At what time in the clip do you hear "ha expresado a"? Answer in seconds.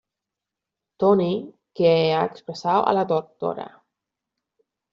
2.15-2.91